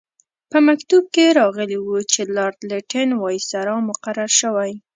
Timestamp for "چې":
2.11-2.21